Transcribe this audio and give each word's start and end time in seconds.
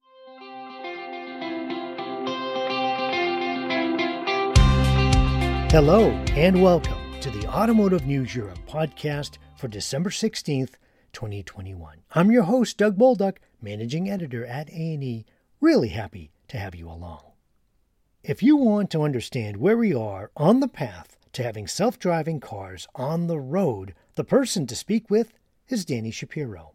Hello, 5.70 6.10
and 6.34 6.60
welcome 6.60 6.98
to 7.20 7.30
the 7.30 7.46
Automotive 7.46 8.08
News 8.08 8.34
Europe 8.34 8.58
podcast 8.66 9.38
for 9.56 9.68
December 9.68 10.10
16th, 10.10 10.72
2021. 11.14 12.02
I'm 12.10 12.30
your 12.30 12.42
host, 12.42 12.76
Doug 12.76 12.98
Bolduc, 12.98 13.38
managing 13.62 14.10
editor 14.10 14.44
at 14.44 14.68
A&E. 14.68 15.24
Really 15.60 15.88
happy 15.88 16.30
to 16.48 16.58
have 16.58 16.74
you 16.74 16.90
along. 16.90 17.22
If 18.22 18.42
you 18.42 18.56
want 18.56 18.90
to 18.90 19.02
understand 19.02 19.56
where 19.56 19.76
we 19.76 19.94
are 19.94 20.30
on 20.36 20.60
the 20.60 20.68
path 20.68 21.16
to 21.32 21.42
having 21.42 21.66
self-driving 21.66 22.40
cars 22.40 22.86
on 22.94 23.26
the 23.26 23.38
road, 23.38 23.94
the 24.14 24.24
person 24.24 24.66
to 24.66 24.76
speak 24.76 25.08
with 25.08 25.32
is 25.68 25.84
Danny 25.84 26.10
Shapiro. 26.10 26.72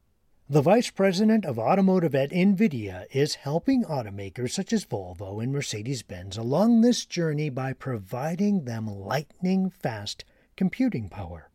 The 0.50 0.62
Vice 0.62 0.90
President 0.90 1.46
of 1.46 1.60
Automotive 1.60 2.16
at 2.16 2.32
NVIDIA 2.32 3.06
is 3.12 3.36
helping 3.36 3.84
automakers 3.84 4.50
such 4.50 4.74
as 4.74 4.84
Volvo 4.84 5.44
and 5.44 5.52
Mercedes 5.52 6.02
Benz 6.02 6.38
along 6.38 6.82
this 6.82 7.06
journey 7.06 7.50
by 7.50 7.74
providing 7.74 8.66
them 8.66 8.88
lightning 8.88 9.70
fast 9.70 10.26
computing 10.56 11.08
power. 11.08 11.49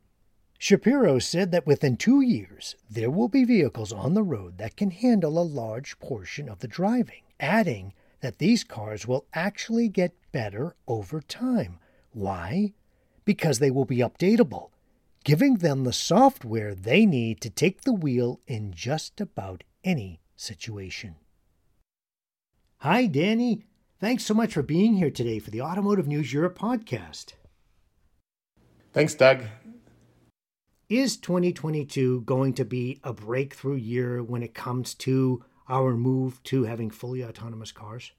Shapiro 0.59 1.19
said 1.19 1.51
that 1.51 1.67
within 1.67 1.97
two 1.97 2.21
years, 2.21 2.77
there 2.89 3.11
will 3.11 3.29
be 3.29 3.45
vehicles 3.45 3.93
on 3.93 4.15
the 4.15 4.23
road 4.23 4.59
that 4.59 4.77
can 4.77 4.91
handle 4.91 5.39
a 5.39 5.43
large 5.43 5.99
portion 5.99 6.49
of 6.49 6.61
the 6.61 6.69
driving, 6.69 7.23
adding 7.39 7.93
that 8.21 8.39
these 8.39 8.65
cars 8.65 9.07
will 9.07 9.27
actually 9.35 9.89
get 9.89 10.15
better 10.33 10.75
over 10.89 11.21
time. 11.21 11.79
Why? 12.13 12.73
Because 13.25 13.59
they 13.59 13.71
will 13.71 13.85
be 13.85 13.99
updatable, 13.99 14.71
giving 15.25 15.57
them 15.57 15.85
the 15.85 15.93
software 15.93 16.75
they 16.75 17.05
need 17.05 17.41
to 17.43 17.51
take 17.51 17.83
the 17.83 17.93
wheel 17.93 18.41
in 18.47 18.73
just 18.73 19.21
about 19.21 19.65
any 19.83 20.21
situation. 20.37 21.17
Hi, 22.79 23.07
Danny. 23.07 23.65
Thanks 24.01 24.25
so 24.25 24.35
much 24.35 24.53
for 24.55 24.63
being 24.63 24.95
here 24.95 25.11
today 25.11 25.39
for 25.39 25.51
the 25.51 25.63
Automotive 25.63 26.07
News 26.07 26.33
Europe 26.33 26.59
podcast. 26.59 27.33
Thanks, 28.93 29.15
Doug. 29.15 29.45
Is 30.91 31.17
2022 31.17 32.21
going 32.23 32.53
to 32.55 32.65
be 32.65 33.01
a 33.03 33.15
breakthrough 33.15 33.77
year 33.77 34.23
when 34.23 34.43
it 34.43 34.53
comes 34.53 34.93
to 34.97 35.43
our 35.67 35.97
move 35.97 36.43
to 36.45 36.65
having 36.65 36.91
fully 36.91 37.25
autonomous 37.25 37.73
cars? 37.73 38.13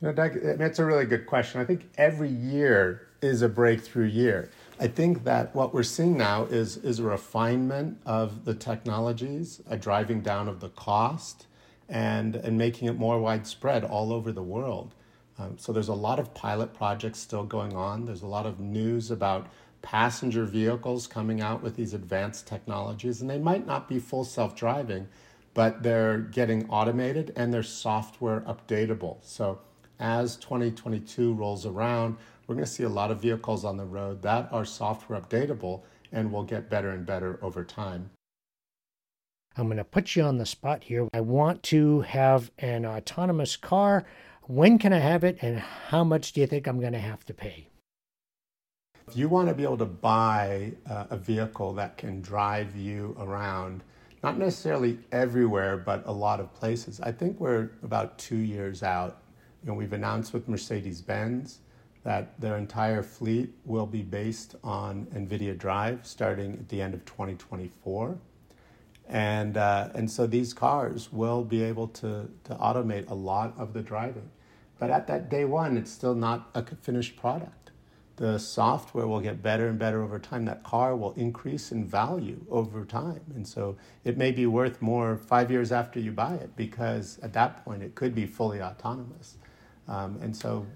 You 0.00 0.08
know, 0.08 0.14
Doug, 0.14 0.40
that's 0.58 0.78
a 0.78 0.86
really 0.86 1.04
good 1.04 1.26
question. 1.26 1.60
I 1.60 1.66
think 1.66 1.90
every 1.98 2.30
year 2.30 3.08
is 3.20 3.42
a 3.42 3.48
breakthrough 3.48 4.06
year. 4.06 4.50
I 4.80 4.88
think 4.88 5.24
that 5.24 5.54
what 5.54 5.74
we're 5.74 5.82
seeing 5.82 6.16
now 6.16 6.44
is, 6.44 6.78
is 6.78 6.98
a 6.98 7.02
refinement 7.02 8.00
of 8.06 8.46
the 8.46 8.54
technologies, 8.54 9.60
a 9.68 9.76
driving 9.76 10.22
down 10.22 10.48
of 10.48 10.60
the 10.60 10.70
cost, 10.70 11.46
and, 11.90 12.36
and 12.36 12.56
making 12.56 12.88
it 12.88 12.98
more 12.98 13.20
widespread 13.20 13.84
all 13.84 14.14
over 14.14 14.32
the 14.32 14.42
world. 14.42 14.94
Um, 15.38 15.58
so 15.58 15.72
there's 15.72 15.88
a 15.88 15.94
lot 15.94 16.18
of 16.18 16.32
pilot 16.32 16.72
projects 16.72 17.18
still 17.18 17.44
going 17.44 17.76
on. 17.76 18.06
There's 18.06 18.22
a 18.22 18.26
lot 18.26 18.46
of 18.46 18.60
news 18.60 19.10
about 19.10 19.48
passenger 19.82 20.44
vehicles 20.44 21.06
coming 21.06 21.40
out 21.40 21.62
with 21.62 21.76
these 21.76 21.94
advanced 21.94 22.46
technologies, 22.46 23.20
and 23.20 23.30
they 23.30 23.38
might 23.38 23.66
not 23.66 23.88
be 23.88 23.98
full 23.98 24.24
self 24.24 24.56
driving, 24.56 25.08
but 25.54 25.82
they're 25.82 26.18
getting 26.18 26.68
automated 26.68 27.32
and 27.36 27.52
they're 27.52 27.62
software 27.62 28.40
updatable. 28.42 29.18
So 29.22 29.60
as 29.98 30.36
2022 30.36 31.32
rolls 31.34 31.66
around, 31.66 32.16
we're 32.46 32.54
going 32.54 32.64
to 32.64 32.70
see 32.70 32.84
a 32.84 32.88
lot 32.88 33.10
of 33.10 33.20
vehicles 33.20 33.64
on 33.64 33.76
the 33.76 33.84
road 33.84 34.22
that 34.22 34.48
are 34.52 34.64
software 34.64 35.20
updatable 35.20 35.82
and 36.12 36.30
will 36.30 36.44
get 36.44 36.70
better 36.70 36.90
and 36.90 37.04
better 37.04 37.38
over 37.42 37.64
time. 37.64 38.10
I'm 39.56 39.66
going 39.66 39.78
to 39.78 39.84
put 39.84 40.14
you 40.14 40.22
on 40.22 40.36
the 40.36 40.46
spot 40.46 40.84
here. 40.84 41.08
I 41.14 41.22
want 41.22 41.62
to 41.64 42.02
have 42.02 42.50
an 42.58 42.84
autonomous 42.84 43.56
car. 43.56 44.04
When 44.42 44.78
can 44.78 44.92
I 44.92 44.98
have 44.98 45.24
it, 45.24 45.38
and 45.40 45.58
how 45.58 46.04
much 46.04 46.32
do 46.32 46.40
you 46.40 46.46
think 46.46 46.66
I'm 46.66 46.78
going 46.78 46.92
to 46.92 46.98
have 46.98 47.24
to 47.24 47.34
pay? 47.34 47.68
If 49.08 49.16
you 49.16 49.28
want 49.28 49.48
to 49.48 49.54
be 49.54 49.62
able 49.62 49.78
to 49.78 49.84
buy 49.84 50.72
uh, 50.90 51.04
a 51.10 51.16
vehicle 51.16 51.72
that 51.74 51.96
can 51.96 52.20
drive 52.20 52.74
you 52.74 53.16
around, 53.20 53.84
not 54.24 54.36
necessarily 54.36 54.98
everywhere, 55.12 55.76
but 55.76 56.02
a 56.06 56.12
lot 56.12 56.40
of 56.40 56.52
places, 56.52 57.00
I 57.00 57.12
think 57.12 57.38
we're 57.38 57.70
about 57.84 58.18
two 58.18 58.38
years 58.38 58.82
out. 58.82 59.22
You 59.62 59.68
know, 59.68 59.74
we've 59.74 59.92
announced 59.92 60.32
with 60.32 60.48
Mercedes 60.48 61.00
Benz 61.00 61.60
that 62.02 62.40
their 62.40 62.56
entire 62.56 63.04
fleet 63.04 63.54
will 63.64 63.86
be 63.86 64.02
based 64.02 64.56
on 64.64 65.06
NVIDIA 65.14 65.56
Drive 65.56 66.00
starting 66.02 66.54
at 66.54 66.68
the 66.68 66.82
end 66.82 66.92
of 66.92 67.04
2024. 67.04 68.18
And, 69.08 69.56
uh, 69.56 69.90
and 69.94 70.10
so 70.10 70.26
these 70.26 70.52
cars 70.52 71.12
will 71.12 71.44
be 71.44 71.62
able 71.62 71.86
to, 71.88 72.28
to 72.42 72.54
automate 72.56 73.08
a 73.08 73.14
lot 73.14 73.54
of 73.56 73.72
the 73.72 73.82
driving. 73.82 74.28
But 74.80 74.90
at 74.90 75.06
that 75.06 75.30
day 75.30 75.44
one, 75.44 75.76
it's 75.76 75.92
still 75.92 76.16
not 76.16 76.50
a 76.56 76.64
finished 76.82 77.16
product 77.16 77.65
the 78.16 78.38
software 78.38 79.06
will 79.06 79.20
get 79.20 79.42
better 79.42 79.68
and 79.68 79.78
better 79.78 80.02
over 80.02 80.18
time. 80.18 80.46
That 80.46 80.62
car 80.62 80.96
will 80.96 81.12
increase 81.14 81.72
in 81.72 81.86
value 81.86 82.44
over 82.50 82.84
time. 82.84 83.20
And 83.34 83.46
so 83.46 83.76
it 84.04 84.16
may 84.16 84.32
be 84.32 84.46
worth 84.46 84.80
more 84.82 85.16
five 85.18 85.50
years 85.50 85.72
after 85.72 86.00
you 86.00 86.12
buy 86.12 86.34
it 86.34 86.56
because 86.56 87.18
at 87.22 87.32
that 87.34 87.64
point 87.64 87.82
it 87.82 87.94
could 87.94 88.14
be 88.14 88.26
fully 88.26 88.62
autonomous. 88.62 89.36
Um, 89.88 90.18
and 90.22 90.34
so 90.34 90.66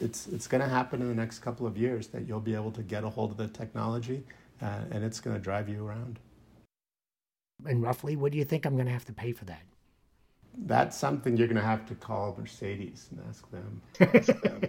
it's, 0.00 0.26
it's 0.28 0.46
going 0.46 0.62
to 0.62 0.68
happen 0.68 1.00
in 1.02 1.08
the 1.08 1.14
next 1.14 1.40
couple 1.40 1.66
of 1.66 1.78
years 1.78 2.08
that 2.08 2.28
you'll 2.28 2.40
be 2.40 2.54
able 2.54 2.72
to 2.72 2.82
get 2.82 3.04
a 3.04 3.08
hold 3.08 3.30
of 3.32 3.36
the 3.38 3.48
technology 3.48 4.22
uh, 4.60 4.80
and 4.90 5.04
it's 5.04 5.20
going 5.20 5.36
to 5.36 5.42
drive 5.42 5.68
you 5.68 5.86
around. 5.86 6.18
And 7.66 7.82
roughly, 7.82 8.16
what 8.16 8.32
do 8.32 8.38
you 8.38 8.44
think 8.44 8.66
I'm 8.66 8.74
going 8.74 8.86
to 8.86 8.92
have 8.92 9.04
to 9.06 9.12
pay 9.12 9.32
for 9.32 9.44
that? 9.46 9.62
That's 10.56 10.96
something 10.96 11.36
you're 11.36 11.48
going 11.48 11.60
to 11.60 11.66
have 11.66 11.86
to 11.88 11.94
call 11.94 12.36
Mercedes 12.38 13.08
and 13.10 13.20
ask 13.28 13.50
them. 13.50 13.80
Ask 14.00 14.40
them. 14.42 14.62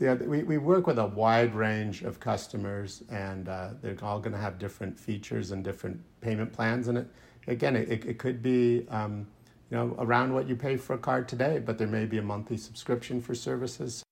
Yeah, 0.00 0.14
we, 0.14 0.42
we 0.44 0.56
work 0.56 0.86
with 0.86 0.98
a 0.98 1.04
wide 1.04 1.54
range 1.54 2.02
of 2.02 2.20
customers, 2.20 3.02
and 3.10 3.50
uh, 3.50 3.72
they're 3.82 3.98
all 4.02 4.18
going 4.18 4.32
to 4.32 4.38
have 4.38 4.58
different 4.58 4.98
features 4.98 5.50
and 5.50 5.62
different 5.62 6.00
payment 6.22 6.54
plans. 6.54 6.88
And 6.88 6.96
it, 6.96 7.06
again, 7.46 7.76
it, 7.76 8.06
it 8.06 8.18
could 8.18 8.42
be 8.42 8.86
um, 8.88 9.26
you 9.70 9.76
know 9.76 9.94
around 9.98 10.32
what 10.32 10.48
you 10.48 10.56
pay 10.56 10.78
for 10.78 10.94
a 10.94 10.98
card 10.98 11.28
today, 11.28 11.58
but 11.58 11.76
there 11.76 11.86
may 11.86 12.06
be 12.06 12.16
a 12.16 12.22
monthly 12.22 12.56
subscription 12.56 13.20
for 13.20 13.34
services. 13.34 14.02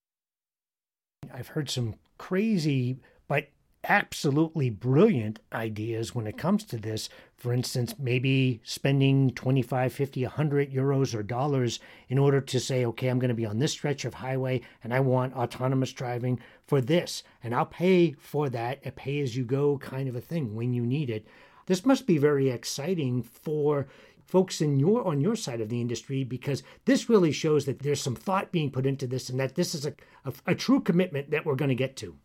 I've 1.32 1.48
heard 1.48 1.71
some 1.71 1.94
crazy 2.19 3.00
but 3.27 3.48
absolutely 3.84 4.71
brilliant 4.71 5.39
ideas 5.53 6.15
when 6.15 6.27
it 6.27 6.37
comes 6.37 6.65
to 6.65 6.77
this. 6.77 7.09
For 7.37 7.53
instance, 7.53 7.94
maybe 7.99 8.61
spending 8.65 9.31
25, 9.31 9.93
50, 9.93 10.22
100 10.22 10.72
euros 10.72 11.15
or 11.15 11.22
dollars 11.22 11.78
in 12.09 12.19
order 12.19 12.41
to 12.41 12.61
say, 12.61 12.84
okay, 12.84 13.09
I'm 13.09 13.19
going 13.19 13.28
to 13.28 13.34
be 13.34 13.47
on 13.47 13.59
this 13.59 13.72
stretch 13.72 14.05
of 14.05 14.15
highway 14.15 14.61
and 14.83 14.93
I 14.93 15.00
want 15.00 15.34
autonomous 15.34 15.93
driving 15.93 16.41
for 16.66 16.81
this. 16.81 17.22
And 17.43 17.55
I'll 17.55 17.66
pay 17.66 18.12
for 18.12 18.49
that, 18.50 18.84
a 18.84 18.91
pay 18.91 19.21
as 19.21 19.37
you 19.37 19.44
go 19.44 19.78
kind 19.78 20.09
of 20.09 20.16
a 20.16 20.21
thing 20.21 20.55
when 20.55 20.72
you 20.72 20.84
need 20.84 21.10
it. 21.10 21.27
This 21.66 21.87
must 21.87 22.06
be 22.06 22.19
very 22.19 22.50
exciting 22.50 23.22
for 23.22 23.87
folks 24.27 24.60
in 24.60 24.78
your 24.78 25.06
on 25.06 25.21
your 25.21 25.37
side 25.37 25.60
of 25.60 25.71
the 25.71 25.81
industry 25.81 26.22
because 26.22 26.62
this 26.84 27.09
really 27.09 27.33
shows 27.33 27.65
that 27.65 27.78
there's 27.78 28.00
some 28.00 28.15
thought 28.15 28.53
being 28.53 28.71
put 28.71 28.87
into 28.87 29.06
this 29.06 29.31
and 29.31 29.41
that 29.41 29.55
this 29.55 29.75
is 29.75 29.87
a, 29.87 29.95
a, 30.25 30.33
a 30.47 30.55
true 30.55 30.81
commitment 30.81 31.31
that 31.31 31.47
we're 31.47 31.55
going 31.55 31.71
to 31.71 31.75
get 31.75 31.97
to. 31.97 32.16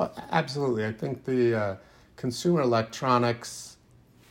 Oh, 0.00 0.10
absolutely. 0.30 0.86
I 0.86 0.92
think 0.92 1.26
the 1.26 1.54
uh, 1.54 1.76
consumer 2.16 2.62
electronics 2.62 3.76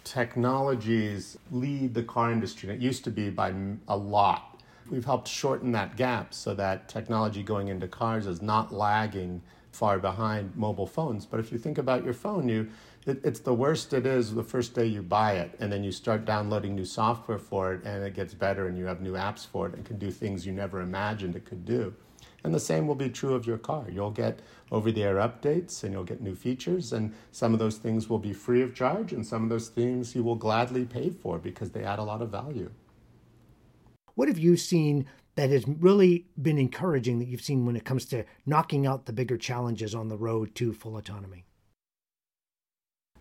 technologies 0.03 1.37
lead 1.51 1.93
the 1.93 2.01
car 2.01 2.31
industry. 2.31 2.73
It 2.73 2.79
used 2.79 3.03
to 3.03 3.11
be 3.11 3.29
by 3.29 3.53
a 3.87 3.95
lot. 3.95 4.63
We've 4.89 5.05
helped 5.05 5.27
shorten 5.27 5.71
that 5.73 5.95
gap 5.95 6.33
so 6.33 6.55
that 6.55 6.89
technology 6.89 7.43
going 7.43 7.67
into 7.67 7.87
cars 7.87 8.25
is 8.25 8.41
not 8.41 8.73
lagging 8.73 9.43
far 9.71 9.99
behind 9.99 10.55
mobile 10.55 10.87
phones. 10.87 11.27
But 11.27 11.39
if 11.39 11.51
you 11.51 11.59
think 11.59 11.77
about 11.77 12.03
your 12.03 12.15
phone, 12.15 12.49
you 12.49 12.69
it, 13.05 13.23
it's 13.23 13.39
the 13.39 13.53
worst 13.53 13.93
it 13.93 14.07
is 14.07 14.33
the 14.33 14.43
first 14.43 14.73
day 14.73 14.87
you 14.87 15.03
buy 15.03 15.33
it, 15.33 15.55
and 15.59 15.71
then 15.71 15.83
you 15.83 15.91
start 15.91 16.25
downloading 16.25 16.73
new 16.73 16.83
software 16.83 17.37
for 17.37 17.73
it, 17.73 17.83
and 17.83 18.03
it 18.03 18.15
gets 18.15 18.33
better, 18.33 18.67
and 18.67 18.75
you 18.75 18.85
have 18.85 19.01
new 19.01 19.13
apps 19.13 19.45
for 19.45 19.67
it, 19.67 19.75
and 19.75 19.85
can 19.85 19.99
do 19.99 20.09
things 20.09 20.47
you 20.47 20.51
never 20.51 20.81
imagined 20.81 21.35
it 21.35 21.45
could 21.45 21.63
do. 21.63 21.93
And 22.43 22.53
the 22.53 22.59
same 22.59 22.87
will 22.87 22.95
be 22.95 23.09
true 23.09 23.33
of 23.33 23.45
your 23.45 23.57
car. 23.57 23.85
You'll 23.91 24.11
get 24.11 24.39
over 24.71 24.91
the 24.91 25.03
air 25.03 25.15
updates 25.15 25.83
and 25.83 25.91
you'll 25.91 26.03
get 26.03 26.21
new 26.21 26.35
features, 26.35 26.93
and 26.93 27.13
some 27.31 27.53
of 27.53 27.59
those 27.59 27.77
things 27.77 28.09
will 28.09 28.19
be 28.19 28.33
free 28.33 28.61
of 28.61 28.73
charge, 28.73 29.11
and 29.13 29.25
some 29.25 29.43
of 29.43 29.49
those 29.49 29.69
things 29.69 30.15
you 30.15 30.23
will 30.23 30.35
gladly 30.35 30.85
pay 30.85 31.09
for 31.09 31.37
because 31.37 31.71
they 31.71 31.83
add 31.83 31.99
a 31.99 32.03
lot 32.03 32.21
of 32.21 32.29
value. 32.29 32.71
What 34.15 34.27
have 34.27 34.39
you 34.39 34.57
seen 34.57 35.05
that 35.35 35.49
has 35.49 35.65
really 35.67 36.25
been 36.41 36.57
encouraging 36.57 37.19
that 37.19 37.29
you've 37.29 37.41
seen 37.41 37.65
when 37.65 37.77
it 37.77 37.85
comes 37.85 38.05
to 38.07 38.25
knocking 38.45 38.85
out 38.85 39.05
the 39.05 39.13
bigger 39.13 39.37
challenges 39.37 39.95
on 39.95 40.09
the 40.09 40.17
road 40.17 40.53
to 40.55 40.73
full 40.73 40.97
autonomy? 40.97 41.45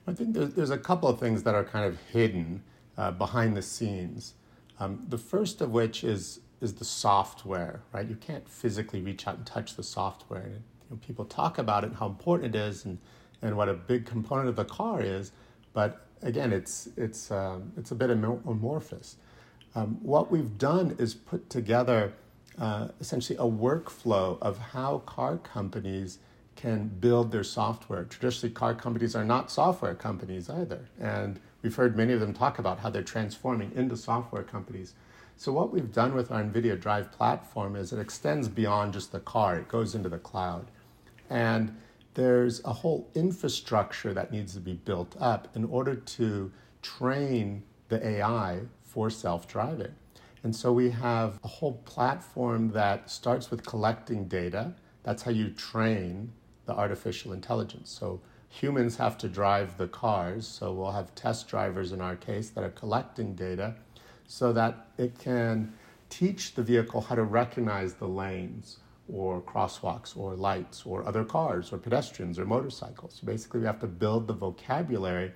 I 0.09 0.15
think 0.15 0.35
there's, 0.35 0.71
a 0.71 0.79
couple 0.79 1.09
of 1.09 1.21
things 1.21 1.43
that 1.43 1.55
are 1.55 1.65
kind 1.65 1.85
of 1.85 2.01
hidden 2.13 2.63
uh, 2.97 3.11
behind 3.11 3.57
the 3.57 3.63
scenes. 3.63 4.35
Um, 4.81 5.05
the 5.09 5.19
first 5.19 5.61
of 5.61 5.71
which 5.71 6.03
is 6.03 6.41
is 6.61 6.75
the 6.75 6.85
software, 6.85 7.81
right? 7.93 8.09
You 8.09 8.17
can't 8.17 8.49
physically 8.49 9.01
reach 9.01 9.27
out 9.27 9.37
and 9.37 9.47
touch 9.47 9.77
the 9.77 9.83
software. 9.83 10.43
And, 10.43 10.55
you 10.55 10.91
know, 10.91 10.99
people 11.07 11.25
talk 11.25 11.59
about 11.59 11.85
it 11.85 11.89
and 11.89 11.97
how 11.97 12.07
important 12.07 12.55
it 12.55 12.59
is, 12.59 12.85
and, 12.85 12.99
and 13.43 13.57
what 13.57 13.69
a 13.69 13.75
big 13.75 14.07
component 14.07 14.49
of 14.49 14.57
the 14.57 14.65
car 14.65 15.01
is. 15.01 15.33
But 15.73 16.07
again, 16.23 16.53
it's 16.53 16.89
it's 16.97 17.31
um, 17.31 17.73
it's 17.77 17.91
a 17.91 17.95
bit 17.95 18.11
amorphous. 18.11 19.17
Um, 19.75 19.99
what 20.03 20.31
we've 20.31 20.59
done 20.59 20.97
is 20.99 21.15
put 21.15 21.49
together 21.51 22.13
uh, 22.59 22.89
essentially 23.01 23.39
a 23.39 23.43
workflow 23.43 24.39
of 24.41 24.59
how 24.59 24.99
car 24.99 25.37
companies 25.39 26.19
can 26.57 26.89
build 26.89 27.31
their 27.31 27.45
software. 27.45 28.05
Traditionally, 28.05 28.53
car 28.53 28.75
companies 28.75 29.15
are 29.15 29.25
not 29.25 29.51
software 29.51 29.95
companies 29.95 30.51
either, 30.51 30.89
and 31.01 31.39
we've 31.63 31.77
heard 31.77 31.97
many 31.97 32.13
of 32.13 32.21
them 32.21 32.35
talk 32.35 32.59
about 32.59 32.81
how 32.81 32.91
they're 32.91 33.03
transforming 33.03 33.71
into 33.77 33.97
software 33.97 34.43
companies. 34.43 34.95
So 35.39 35.53
what 35.53 35.73
we've 35.73 35.93
done 35.93 36.17
with 36.17 36.33
our 36.33 36.43
NVIDIA 36.43 36.81
Drive 36.81 37.13
platform 37.13 37.77
is 37.77 37.93
it 37.93 38.01
extends 38.01 38.49
beyond 38.49 38.95
just 38.95 39.13
the 39.13 39.21
car; 39.21 39.57
it 39.57 39.69
goes 39.69 39.95
into 39.95 40.09
the 40.09 40.19
cloud, 40.19 40.67
and 41.31 41.77
there's 42.15 42.61
a 42.65 42.73
whole 42.73 43.09
infrastructure 43.15 44.13
that 44.13 44.33
needs 44.33 44.55
to 44.55 44.61
be 44.61 44.73
built 44.73 45.15
up 45.21 45.47
in 45.55 45.65
order 45.67 45.95
to 45.95 46.51
train 46.83 47.63
the 47.89 48.05
AI 48.05 48.63
for 48.83 49.11
self-driving. 49.11 49.95
And 50.43 50.57
so 50.57 50.73
we 50.73 50.91
have 50.91 51.39
a 51.45 51.49
whole 51.49 51.75
platform 51.85 52.73
that 52.73 53.09
starts 53.09 53.49
with 53.49 53.65
collecting 53.65 54.27
data. 54.27 54.75
That's 55.05 55.23
how 55.23 55.31
you 55.31 55.51
train 55.51 56.33
the 56.67 56.75
artificial 56.75 57.33
intelligence. 57.33 57.91
So 57.91 58.21
humans 58.49 58.97
have 58.97 59.17
to 59.19 59.29
drive 59.29 59.77
the 59.77 59.87
cars. 59.87 60.49
So 60.49 60.73
we'll 60.73 60.91
have 60.91 61.15
test 61.15 61.47
drivers 61.47 61.93
in 61.93 62.01
our 62.01 62.17
case 62.17 62.51
that 62.51 62.65
are 62.65 62.71
collecting 62.71 63.37
data 63.37 63.77
so 64.29 64.53
that 64.53 64.87
it 64.99 65.19
can 65.19 65.73
teach 66.11 66.55
the 66.55 66.63
vehicle 66.63 67.01
how 67.01 67.17
to 67.17 67.25
recognize 67.25 67.95
the 67.95 68.07
lanes 68.07 68.79
or 69.13 69.41
crosswalks 69.41 70.17
or 70.17 70.37
lights 70.37 70.85
or 70.85 71.07
other 71.09 71.25
cars 71.25 71.73
or 71.73 71.79
pedestrians 71.79 72.39
or 72.39 72.45
motorcycles. 72.45 73.21
Basically, 73.21 73.61
we 73.61 73.67
have 73.67 73.81
to 73.81 73.87
build 73.87 74.27
the 74.29 74.35
vocabulary 74.35 75.33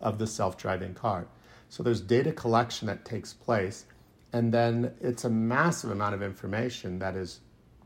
of 0.00 0.18
the 0.18 0.26
self 0.26 0.56
driving 0.56 0.94
car. 0.94 1.26
So 1.68 1.82
there's 1.82 2.00
data 2.00 2.32
collection 2.32 2.86
that 2.86 3.04
takes 3.04 3.32
place 3.34 3.84
and 4.32 4.54
then 4.54 4.92
it's 5.00 5.24
a 5.24 5.30
massive 5.30 5.90
amount 5.90 6.14
of 6.14 6.22
information 6.22 6.98
that 7.00 7.16
is 7.16 7.40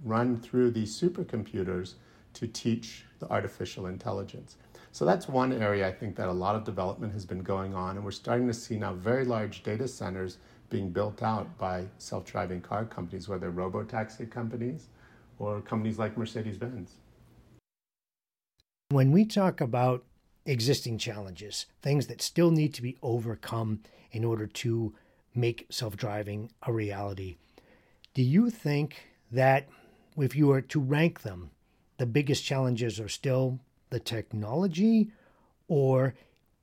run 0.04 0.36
through 0.38 0.70
these 0.72 0.98
supercomputers 0.98 1.94
to 2.34 2.46
teach 2.46 3.04
the 3.18 3.28
artificial 3.30 3.86
intelligence. 3.86 4.56
So 4.92 5.04
that's 5.04 5.28
one 5.28 5.52
area 5.52 5.86
I 5.86 5.92
think 5.92 6.16
that 6.16 6.28
a 6.28 6.32
lot 6.32 6.56
of 6.56 6.64
development 6.64 7.12
has 7.12 7.24
been 7.24 7.42
going 7.42 7.74
on, 7.74 7.96
and 7.96 8.04
we're 8.04 8.10
starting 8.10 8.46
to 8.48 8.54
see 8.54 8.76
now 8.76 8.94
very 8.94 9.24
large 9.24 9.62
data 9.62 9.86
centers 9.86 10.38
being 10.68 10.90
built 10.90 11.22
out 11.22 11.56
by 11.58 11.86
self 11.98 12.24
driving 12.24 12.60
car 12.60 12.84
companies, 12.84 13.28
whether 13.28 13.50
robo-taxi 13.50 14.26
companies 14.26 14.88
or 15.38 15.60
companies 15.60 15.98
like 15.98 16.16
Mercedes 16.16 16.58
Benz. 16.58 16.94
When 18.90 19.12
we 19.12 19.24
talk 19.24 19.60
about 19.60 20.04
existing 20.44 20.98
challenges, 20.98 21.66
things 21.80 22.08
that 22.08 22.20
still 22.20 22.50
need 22.50 22.74
to 22.74 22.82
be 22.82 22.98
overcome 23.02 23.80
in 24.10 24.24
order 24.24 24.46
to 24.46 24.94
make 25.34 25.66
self 25.70 25.96
driving 25.96 26.50
a 26.64 26.72
reality. 26.72 27.36
Do 28.14 28.22
you 28.22 28.50
think 28.50 29.08
that 29.30 29.68
if 30.16 30.34
you 30.34 30.48
were 30.48 30.60
to 30.60 30.80
rank 30.80 31.22
them, 31.22 31.50
the 31.98 32.06
biggest 32.06 32.44
challenges 32.44 32.98
are 32.98 33.08
still 33.08 33.60
the 33.90 34.00
technology, 34.00 35.10
or 35.68 36.14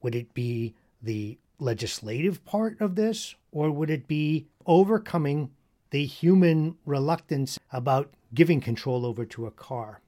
would 0.01 0.15
it 0.15 0.33
be 0.33 0.73
the 1.01 1.37
legislative 1.59 2.43
part 2.45 2.79
of 2.81 2.95
this, 2.95 3.35
or 3.51 3.71
would 3.71 3.89
it 3.89 4.07
be 4.07 4.47
overcoming 4.65 5.51
the 5.91 6.05
human 6.05 6.75
reluctance 6.85 7.59
about 7.71 8.13
giving 8.33 8.59
control 8.61 9.05
over 9.05 9.25
to 9.25 9.45
a 9.45 9.51
car? 9.51 10.01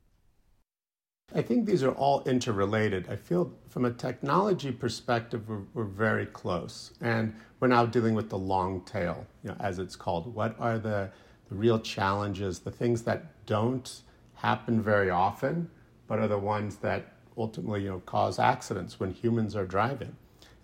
I 1.33 1.43
think 1.43 1.67
these 1.67 1.83
are 1.83 1.91
all 1.91 2.23
interrelated. 2.23 3.07
I 3.07 3.15
feel 3.15 3.53
from 3.69 3.85
a 3.85 3.91
technology 3.91 4.71
perspective, 4.71 5.47
we're, 5.47 5.61
we're, 5.75 5.83
very 5.83 6.25
close. 6.25 6.91
And 7.01 7.35
we're 7.59 7.67
now 7.67 7.85
dealing 7.85 8.15
with 8.15 8.29
the 8.29 8.37
long 8.37 8.81
tail, 8.81 9.27
you 9.43 9.49
know, 9.49 9.55
as 9.59 9.77
it's 9.77 9.95
called. 9.95 10.33
What 10.33 10.55
are 10.59 10.79
the, 10.79 11.11
the 11.49 11.55
real 11.55 11.79
challenges, 11.79 12.59
the 12.59 12.71
things 12.71 13.03
that 13.03 13.45
don't 13.45 14.01
happen 14.33 14.81
very 14.81 15.11
often, 15.11 15.69
but 16.09 16.19
are 16.19 16.27
the 16.27 16.37
ones 16.37 16.75
that 16.77 17.13
ultimately 17.37 17.83
you 17.83 17.89
know, 17.89 17.99
cause 17.99 18.39
accidents 18.39 18.99
when 18.99 19.11
humans 19.11 19.55
are 19.55 19.65
driving? 19.65 20.13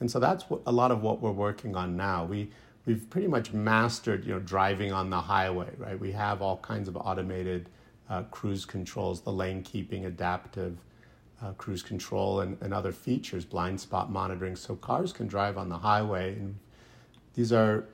And 0.01 0.11
so 0.11 0.19
that's 0.19 0.49
what, 0.49 0.61
a 0.65 0.71
lot 0.71 0.91
of 0.91 1.01
what 1.01 1.21
we're 1.21 1.31
working 1.31 1.75
on 1.75 1.95
now. 1.95 2.25
We, 2.25 2.49
we've 2.85 3.09
pretty 3.09 3.27
much 3.27 3.53
mastered 3.53 4.25
you 4.25 4.33
know, 4.33 4.39
driving 4.39 4.91
on 4.91 5.09
the 5.09 5.21
highway, 5.21 5.69
right? 5.77 5.97
We 5.97 6.11
have 6.11 6.41
all 6.41 6.57
kinds 6.57 6.89
of 6.89 6.97
automated 6.97 7.69
uh, 8.09 8.23
cruise 8.23 8.65
controls, 8.65 9.21
the 9.21 9.31
lane 9.31 9.63
keeping, 9.63 10.05
adaptive 10.05 10.77
uh, 11.41 11.51
cruise 11.53 11.83
control, 11.83 12.41
and, 12.41 12.57
and 12.61 12.73
other 12.73 12.91
features, 12.91 13.45
blind 13.45 13.79
spot 13.79 14.11
monitoring, 14.11 14.55
so 14.55 14.75
cars 14.75 15.13
can 15.13 15.27
drive 15.27 15.57
on 15.57 15.69
the 15.69 15.77
highway. 15.77 16.33
And 16.33 16.57
these 17.35 17.53
are 17.53 17.85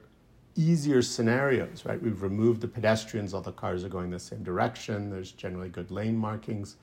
easier 0.56 1.01
scenarios, 1.01 1.86
right? 1.86 2.01
We've 2.01 2.21
removed 2.21 2.62
the 2.62 2.68
pedestrians, 2.68 3.33
all 3.33 3.42
the 3.42 3.51
cars 3.51 3.83
are 3.83 3.89
going 3.89 4.09
the 4.09 4.19
same 4.19 4.44
direction, 4.44 5.09
there's 5.09 5.31
generally 5.31 5.69
good 5.69 5.92
lane 5.92 6.18
markings. 6.18 6.77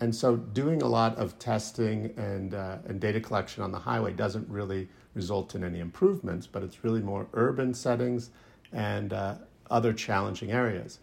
And 0.00 0.14
so, 0.14 0.36
doing 0.36 0.82
a 0.82 0.86
lot 0.86 1.16
of 1.16 1.38
testing 1.38 2.12
and, 2.18 2.52
uh, 2.52 2.78
and 2.86 3.00
data 3.00 3.20
collection 3.20 3.62
on 3.62 3.72
the 3.72 3.78
highway 3.78 4.12
doesn't 4.12 4.46
really 4.48 4.88
result 5.14 5.54
in 5.54 5.64
any 5.64 5.80
improvements, 5.80 6.46
but 6.46 6.62
it's 6.62 6.84
really 6.84 7.00
more 7.00 7.26
urban 7.32 7.72
settings 7.72 8.30
and 8.72 9.14
uh, 9.14 9.36
other 9.70 9.94
challenging 9.94 10.52
areas. 10.52 10.98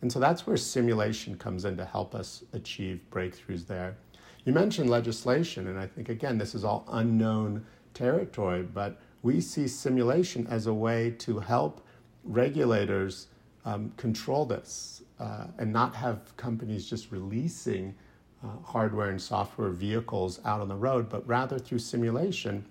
And 0.00 0.10
so 0.10 0.18
that's 0.18 0.46
where 0.46 0.56
simulation 0.56 1.36
comes 1.36 1.64
in 1.64 1.76
to 1.76 1.84
help 1.84 2.14
us 2.14 2.44
achieve 2.54 3.00
breakthroughs 3.10 3.66
there. 3.66 3.96
You 4.44 4.52
mentioned 4.52 4.88
legislation, 4.88 5.66
and 5.66 5.78
I 5.78 5.86
think, 5.86 6.08
again, 6.08 6.38
this 6.38 6.54
is 6.54 6.64
all 6.64 6.86
unknown 6.90 7.66
territory, 7.92 8.62
but 8.62 8.98
we 9.22 9.40
see 9.40 9.68
simulation 9.68 10.46
as 10.46 10.66
a 10.66 10.72
way 10.72 11.10
to 11.18 11.38
help 11.40 11.86
regulators 12.24 13.26
um, 13.64 13.92
control 13.96 14.46
this 14.46 15.02
uh, 15.18 15.48
and 15.58 15.72
not 15.72 15.94
have 15.94 16.34
companies 16.36 16.88
just 16.88 17.10
releasing 17.10 17.94
uh, 18.44 18.48
hardware 18.64 19.10
and 19.10 19.20
software 19.20 19.70
vehicles 19.70 20.40
out 20.44 20.60
on 20.60 20.68
the 20.68 20.76
road, 20.76 21.08
but 21.08 21.26
rather 21.26 21.58
through 21.58 21.78
simulation, 21.78 22.64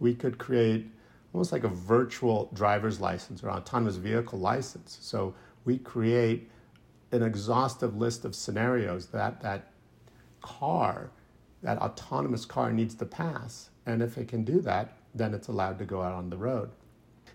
we 0.00 0.14
could 0.14 0.38
create 0.38 0.86
almost 1.32 1.52
like 1.52 1.64
a 1.64 1.68
virtual 1.68 2.50
driver's 2.52 3.00
license 3.00 3.42
or 3.42 3.50
autonomous 3.50 3.96
vehicle 3.96 4.38
license. 4.38 4.98
So 5.00 5.34
we 5.64 5.78
create 5.78 6.50
an 7.10 7.22
exhaustive 7.22 7.96
list 7.96 8.24
of 8.24 8.34
scenarios 8.34 9.06
that 9.06 9.40
that 9.40 9.72
car, 10.42 11.10
that 11.62 11.78
autonomous 11.78 12.44
car 12.44 12.72
needs 12.72 12.94
to 12.96 13.04
pass. 13.06 13.70
And 13.86 14.02
if 14.02 14.18
it 14.18 14.28
can 14.28 14.44
do 14.44 14.60
that, 14.60 14.98
then 15.14 15.32
it's 15.32 15.48
allowed 15.48 15.78
to 15.78 15.84
go 15.84 16.02
out 16.02 16.12
on 16.12 16.30
the 16.30 16.36
road. 16.36 16.70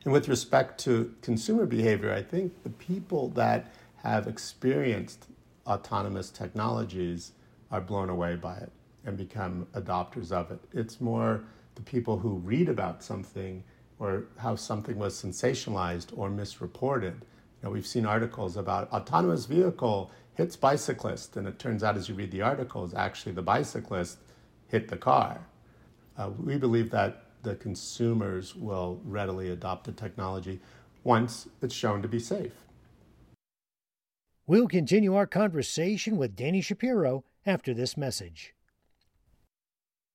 And 0.03 0.13
with 0.13 0.27
respect 0.27 0.79
to 0.81 1.13
consumer 1.21 1.65
behavior, 1.65 2.13
I 2.13 2.21
think 2.21 2.63
the 2.63 2.69
people 2.69 3.29
that 3.29 3.71
have 4.03 4.27
experienced 4.27 5.25
autonomous 5.65 6.29
technologies 6.29 7.33
are 7.71 7.81
blown 7.81 8.09
away 8.09 8.35
by 8.35 8.57
it 8.57 8.71
and 9.05 9.17
become 9.17 9.67
adopters 9.73 10.31
of 10.31 10.51
it. 10.51 10.59
It's 10.73 10.99
more 10.99 11.43
the 11.75 11.81
people 11.81 12.19
who 12.19 12.35
read 12.35 12.69
about 12.69 13.03
something 13.03 13.63
or 13.99 14.25
how 14.37 14.55
something 14.55 14.97
was 14.97 15.21
sensationalized 15.21 16.17
or 16.17 16.29
misreported 16.29 17.21
you 17.61 17.67
know, 17.67 17.73
we've 17.73 17.87
seen 17.87 18.05
articles 18.05 18.55
about 18.55 18.91
autonomous 18.93 19.45
vehicle 19.45 20.11
hits 20.35 20.55
bicyclist, 20.55 21.35
and 21.35 21.45
it 21.45 21.59
turns 21.59 21.83
out 21.83 21.97
as 21.97 22.07
you 22.07 22.15
read 22.15 22.31
the 22.31 22.41
articles, 22.41 22.93
actually 22.93 23.33
the 23.33 23.41
bicyclist 23.41 24.19
hit 24.69 24.87
the 24.87 24.95
car. 24.95 25.41
Uh, 26.17 26.29
we 26.41 26.57
believe 26.57 26.89
that 26.91 27.23
the 27.43 27.55
consumers 27.55 28.55
will 28.55 29.01
readily 29.03 29.49
adopt 29.49 29.85
the 29.85 29.91
technology 29.91 30.61
once 31.03 31.49
it's 31.61 31.75
shown 31.75 32.01
to 32.01 32.07
be 32.07 32.19
safe. 32.19 32.53
We'll 34.47 34.67
continue 34.67 35.15
our 35.15 35.27
conversation 35.27 36.17
with 36.17 36.35
Danny 36.35 36.61
Shapiro 36.61 37.23
after 37.49 37.73
this 37.73 37.97
message. 37.97 38.53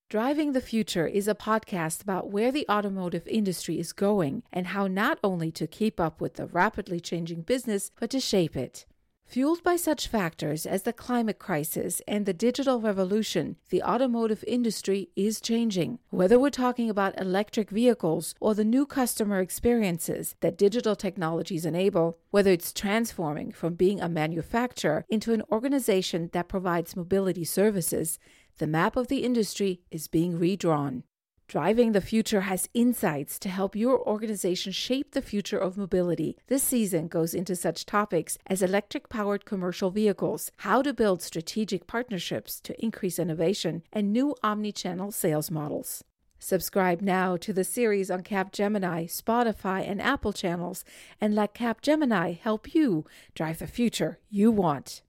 Driving 0.08 0.52
the 0.52 0.60
Future 0.60 1.06
is 1.06 1.26
a 1.26 1.34
podcast 1.34 2.02
about 2.02 2.30
where 2.30 2.52
the 2.52 2.66
automotive 2.70 3.26
industry 3.26 3.80
is 3.80 3.92
going 3.92 4.44
and 4.52 4.68
how 4.68 4.86
not 4.86 5.18
only 5.24 5.50
to 5.50 5.66
keep 5.66 5.98
up 5.98 6.20
with 6.20 6.34
the 6.34 6.46
rapidly 6.46 7.00
changing 7.00 7.42
business, 7.42 7.90
but 7.98 8.10
to 8.10 8.20
shape 8.20 8.56
it. 8.56 8.86
Fueled 9.26 9.64
by 9.64 9.74
such 9.74 10.06
factors 10.06 10.64
as 10.64 10.82
the 10.82 10.92
climate 10.92 11.38
crisis 11.40 12.00
and 12.06 12.24
the 12.24 12.32
digital 12.32 12.80
revolution, 12.80 13.56
the 13.70 13.82
automotive 13.82 14.44
industry 14.46 15.08
is 15.16 15.40
changing. 15.40 15.98
Whether 16.10 16.38
we're 16.38 16.50
talking 16.50 16.88
about 16.88 17.20
electric 17.20 17.70
vehicles 17.70 18.34
or 18.38 18.54
the 18.54 18.64
new 18.64 18.86
customer 18.86 19.40
experiences 19.40 20.36
that 20.40 20.58
digital 20.58 20.94
technologies 20.94 21.66
enable, 21.66 22.18
whether 22.30 22.52
it's 22.52 22.72
transforming 22.72 23.50
from 23.50 23.74
being 23.74 24.00
a 24.00 24.08
manufacturer 24.08 25.04
into 25.08 25.32
an 25.32 25.42
organization 25.50 26.30
that 26.32 26.48
provides 26.48 26.94
mobility 26.94 27.44
services, 27.44 28.20
the 28.58 28.68
map 28.68 28.94
of 28.94 29.08
the 29.08 29.24
industry 29.24 29.80
is 29.90 30.06
being 30.06 30.38
redrawn. 30.38 31.02
Driving 31.46 31.92
the 31.92 32.00
Future 32.00 32.40
has 32.42 32.70
insights 32.72 33.38
to 33.40 33.48
help 33.50 33.76
your 33.76 34.00
organization 34.08 34.72
shape 34.72 35.12
the 35.12 35.22
future 35.22 35.58
of 35.58 35.76
mobility. 35.76 36.38
This 36.48 36.62
season 36.62 37.06
goes 37.06 37.34
into 37.34 37.54
such 37.54 37.84
topics 37.84 38.38
as 38.46 38.62
electric 38.62 39.10
powered 39.10 39.44
commercial 39.44 39.90
vehicles, 39.90 40.50
how 40.58 40.80
to 40.80 40.94
build 40.94 41.22
strategic 41.22 41.86
partnerships 41.86 42.60
to 42.60 42.82
increase 42.82 43.18
innovation, 43.18 43.82
and 43.92 44.12
new 44.12 44.34
omni 44.42 44.72
channel 44.72 45.12
sales 45.12 45.50
models. 45.50 46.02
Subscribe 46.38 47.02
now 47.02 47.36
to 47.36 47.52
the 47.52 47.64
series 47.64 48.10
on 48.10 48.22
Capgemini, 48.22 49.04
Spotify, 49.04 49.88
and 49.88 50.00
Apple 50.00 50.32
channels, 50.32 50.84
and 51.20 51.34
let 51.34 51.54
Capgemini 51.54 52.38
help 52.38 52.74
you 52.74 53.04
drive 53.34 53.58
the 53.58 53.66
future 53.66 54.18
you 54.30 54.50
want. 54.50 55.02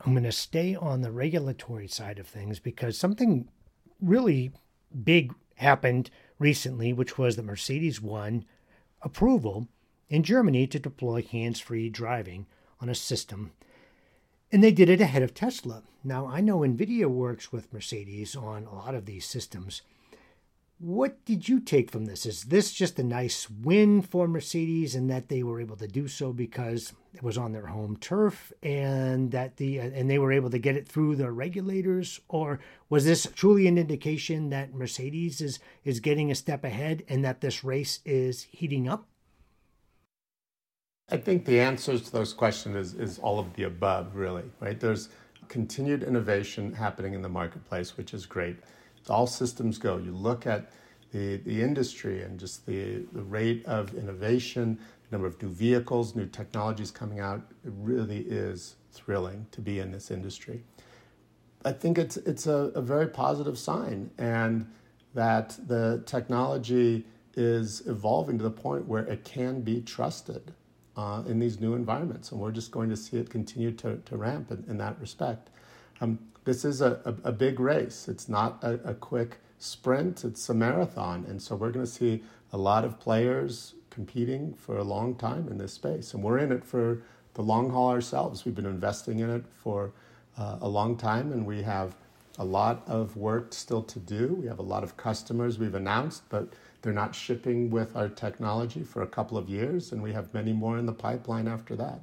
I'm 0.00 0.12
going 0.12 0.24
to 0.24 0.32
stay 0.32 0.74
on 0.74 1.00
the 1.02 1.12
regulatory 1.12 1.88
side 1.88 2.18
of 2.18 2.26
things 2.26 2.58
because 2.58 2.98
something 2.98 3.48
really 4.00 4.52
big 5.04 5.34
happened 5.56 6.10
recently, 6.38 6.92
which 6.92 7.18
was 7.18 7.36
that 7.36 7.44
Mercedes 7.44 8.00
won 8.00 8.44
approval 9.02 9.68
in 10.08 10.22
Germany 10.22 10.66
to 10.66 10.78
deploy 10.78 11.22
hands 11.22 11.60
free 11.60 11.88
driving 11.88 12.46
on 12.80 12.88
a 12.88 12.94
system. 12.94 13.52
And 14.52 14.62
they 14.62 14.72
did 14.72 14.88
it 14.88 15.00
ahead 15.00 15.22
of 15.22 15.34
Tesla. 15.34 15.82
Now, 16.04 16.26
I 16.26 16.40
know 16.40 16.60
NVIDIA 16.60 17.06
works 17.06 17.50
with 17.50 17.72
Mercedes 17.72 18.36
on 18.36 18.64
a 18.64 18.74
lot 18.74 18.94
of 18.94 19.06
these 19.06 19.26
systems. 19.26 19.82
What 20.78 21.24
did 21.24 21.48
you 21.48 21.60
take 21.60 21.90
from 21.90 22.04
this? 22.04 22.26
Is 22.26 22.44
this 22.44 22.70
just 22.70 22.98
a 22.98 23.02
nice 23.02 23.48
win 23.48 24.02
for 24.02 24.28
Mercedes 24.28 24.94
and 24.94 25.08
that 25.08 25.30
they 25.30 25.42
were 25.42 25.58
able 25.58 25.76
to 25.76 25.88
do 25.88 26.06
so 26.06 26.34
because 26.34 26.92
it 27.14 27.22
was 27.22 27.38
on 27.38 27.52
their 27.52 27.68
home 27.68 27.96
turf 27.96 28.52
and 28.62 29.30
that 29.30 29.56
the 29.56 29.78
and 29.78 30.10
they 30.10 30.18
were 30.18 30.32
able 30.32 30.50
to 30.50 30.58
get 30.58 30.76
it 30.76 30.86
through 30.86 31.16
the 31.16 31.32
regulators 31.32 32.20
or 32.28 32.60
was 32.90 33.06
this 33.06 33.26
truly 33.34 33.66
an 33.66 33.78
indication 33.78 34.50
that 34.50 34.74
Mercedes 34.74 35.40
is 35.40 35.60
is 35.82 36.00
getting 36.00 36.30
a 36.30 36.34
step 36.34 36.62
ahead 36.62 37.04
and 37.08 37.24
that 37.24 37.40
this 37.40 37.64
race 37.64 38.00
is 38.04 38.42
heating 38.42 38.86
up? 38.86 39.06
I 41.08 41.16
think 41.16 41.46
the 41.46 41.58
answers 41.58 42.02
to 42.02 42.12
those 42.12 42.34
questions 42.34 42.76
is, 42.76 42.94
is 42.94 43.18
all 43.20 43.38
of 43.38 43.54
the 43.54 43.62
above, 43.62 44.14
really, 44.14 44.44
right? 44.60 44.78
There's 44.78 45.08
continued 45.48 46.02
innovation 46.02 46.74
happening 46.74 47.14
in 47.14 47.22
the 47.22 47.28
marketplace, 47.30 47.96
which 47.96 48.12
is 48.12 48.26
great 48.26 48.56
all 49.10 49.26
systems 49.26 49.78
go. 49.78 49.96
You 49.98 50.12
look 50.12 50.46
at 50.46 50.70
the, 51.12 51.36
the 51.38 51.62
industry 51.62 52.22
and 52.22 52.38
just 52.38 52.66
the, 52.66 53.04
the 53.12 53.22
rate 53.22 53.64
of 53.66 53.94
innovation, 53.94 54.78
the 55.08 55.16
number 55.16 55.26
of 55.26 55.40
new 55.42 55.48
vehicles, 55.48 56.14
new 56.14 56.26
technologies 56.26 56.90
coming 56.90 57.20
out. 57.20 57.40
It 57.64 57.72
really 57.76 58.20
is 58.20 58.76
thrilling 58.92 59.46
to 59.52 59.60
be 59.60 59.78
in 59.78 59.92
this 59.92 60.10
industry. 60.10 60.64
I 61.64 61.72
think 61.72 61.98
it's, 61.98 62.16
it's 62.16 62.46
a, 62.46 62.70
a 62.74 62.80
very 62.80 63.08
positive 63.08 63.58
sign, 63.58 64.10
and 64.18 64.70
that 65.14 65.58
the 65.66 66.02
technology 66.06 67.06
is 67.34 67.86
evolving 67.86 68.38
to 68.38 68.44
the 68.44 68.50
point 68.50 68.86
where 68.86 69.04
it 69.04 69.24
can 69.24 69.62
be 69.62 69.80
trusted 69.80 70.54
uh, 70.96 71.22
in 71.26 71.38
these 71.38 71.60
new 71.60 71.74
environments. 71.74 72.32
And 72.32 72.40
we're 72.40 72.52
just 72.52 72.70
going 72.70 72.88
to 72.90 72.96
see 72.96 73.16
it 73.16 73.30
continue 73.30 73.72
to, 73.72 73.96
to 73.96 74.16
ramp 74.16 74.50
in, 74.50 74.64
in 74.68 74.78
that 74.78 74.98
respect. 75.00 75.50
Um, 76.00 76.18
this 76.46 76.64
is 76.64 76.80
a, 76.80 77.00
a, 77.04 77.28
a, 77.28 77.32
big 77.32 77.58
race. 77.58 78.06
It's 78.06 78.28
not 78.28 78.62
a, 78.62 78.74
a, 78.84 78.94
quick 78.94 79.38
sprint, 79.58 80.24
it's 80.24 80.48
a 80.48 80.54
marathon. 80.54 81.26
And 81.28 81.42
so 81.42 81.56
we're 81.56 81.72
going 81.72 81.84
to 81.84 81.90
see 81.90 82.22
a 82.52 82.56
lot 82.56 82.84
of 82.84 83.00
players 83.00 83.74
competing 83.90 84.54
for 84.54 84.78
a 84.78 84.84
long 84.84 85.16
time 85.16 85.48
in 85.48 85.58
this 85.58 85.72
space. 85.72 86.14
And 86.14 86.22
we're 86.22 86.38
in 86.38 86.52
it 86.52 86.64
for 86.64 87.02
the 87.34 87.42
long 87.42 87.70
haul 87.70 87.90
ourselves. 87.90 88.44
We've 88.44 88.54
been 88.54 88.64
investing 88.64 89.18
in 89.18 89.28
it 89.28 89.44
for 89.60 89.92
uh, 90.38 90.58
a 90.60 90.68
long 90.68 90.96
time, 90.96 91.32
and 91.32 91.44
we 91.44 91.62
have 91.62 91.96
a 92.38 92.44
lot 92.44 92.84
of 92.86 93.16
work 93.16 93.52
still 93.52 93.82
to 93.82 93.98
do. 93.98 94.38
We 94.40 94.46
have 94.46 94.60
a 94.60 94.62
lot 94.62 94.84
of 94.84 94.96
customers 94.96 95.58
we've 95.58 95.74
announced, 95.74 96.22
but 96.28 96.52
they're 96.80 96.92
not 96.92 97.12
shipping 97.12 97.70
with 97.70 97.96
our 97.96 98.08
technology 98.08 98.84
for 98.84 99.02
a 99.02 99.06
couple 99.08 99.36
of 99.36 99.48
years, 99.48 99.90
and 99.90 100.00
we 100.00 100.12
have 100.12 100.32
many 100.32 100.52
more 100.52 100.78
in 100.78 100.86
the 100.86 100.92
pipeline 100.92 101.48
after 101.48 101.74
that. 101.74 102.00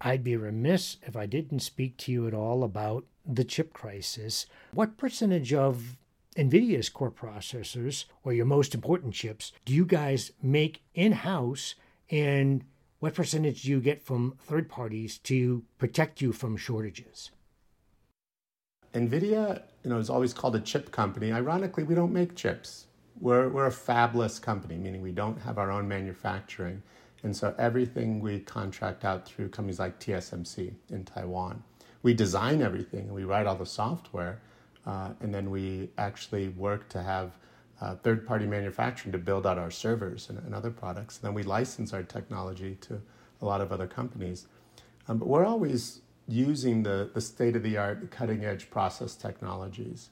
I'd 0.00 0.24
be 0.24 0.36
remiss 0.36 0.96
if 1.02 1.16
I 1.16 1.26
didn't 1.26 1.60
speak 1.60 1.96
to 1.98 2.12
you 2.12 2.26
at 2.26 2.34
all 2.34 2.64
about 2.64 3.04
the 3.24 3.44
chip 3.44 3.72
crisis. 3.72 4.46
What 4.72 4.96
percentage 4.96 5.54
of 5.54 5.96
NVIDIA's 6.36 6.88
core 6.88 7.12
processors, 7.12 8.06
or 8.24 8.32
your 8.32 8.44
most 8.44 8.74
important 8.74 9.14
chips, 9.14 9.52
do 9.64 9.72
you 9.72 9.84
guys 9.84 10.32
make 10.42 10.82
in 10.94 11.12
house? 11.12 11.74
And 12.10 12.64
what 12.98 13.14
percentage 13.14 13.62
do 13.62 13.70
you 13.70 13.80
get 13.80 14.02
from 14.02 14.34
third 14.40 14.68
parties 14.68 15.18
to 15.18 15.62
protect 15.78 16.20
you 16.20 16.32
from 16.32 16.56
shortages? 16.56 17.30
NVIDIA, 18.94 19.62
you 19.82 19.90
know, 19.90 19.98
is 19.98 20.10
always 20.10 20.32
called 20.32 20.56
a 20.56 20.60
chip 20.60 20.90
company. 20.90 21.32
Ironically, 21.32 21.84
we 21.84 21.94
don't 21.94 22.12
make 22.12 22.34
chips. 22.34 22.86
We're, 23.20 23.48
we're 23.48 23.66
a 23.66 23.70
fabless 23.70 24.40
company, 24.40 24.76
meaning 24.76 25.02
we 25.02 25.12
don't 25.12 25.40
have 25.42 25.58
our 25.58 25.70
own 25.70 25.86
manufacturing. 25.86 26.82
And 27.24 27.34
so 27.34 27.54
everything 27.58 28.20
we 28.20 28.40
contract 28.40 29.04
out 29.04 29.26
through 29.26 29.48
companies 29.48 29.78
like 29.78 29.98
TSMC 29.98 30.74
in 30.90 31.04
Taiwan. 31.04 31.62
We 32.02 32.12
design 32.12 32.60
everything 32.60 33.06
and 33.06 33.14
we 33.14 33.24
write 33.24 33.46
all 33.46 33.56
the 33.56 33.64
software, 33.64 34.40
uh, 34.86 35.10
and 35.20 35.34
then 35.34 35.50
we 35.50 35.88
actually 35.96 36.48
work 36.50 36.90
to 36.90 37.02
have 37.02 37.38
uh, 37.80 37.96
third 37.96 38.26
party 38.26 38.46
manufacturing 38.46 39.10
to 39.12 39.18
build 39.18 39.46
out 39.46 39.58
our 39.58 39.70
servers 39.70 40.28
and, 40.28 40.38
and, 40.38 40.54
other 40.54 40.70
products. 40.70 41.16
And 41.16 41.24
then 41.24 41.34
we 41.34 41.42
license 41.42 41.92
our 41.92 42.02
technology 42.02 42.76
to 42.82 43.00
a 43.40 43.44
lot 43.44 43.60
of 43.60 43.72
other 43.72 43.86
companies. 43.86 44.46
Um, 45.08 45.18
but 45.18 45.26
we're 45.26 45.46
always 45.46 46.02
using 46.28 46.82
the, 46.82 47.10
the 47.14 47.20
state 47.20 47.56
of 47.56 47.62
the 47.62 47.76
art, 47.78 48.10
cutting 48.10 48.44
edge 48.44 48.70
process 48.70 49.14
technologies. 49.14 50.10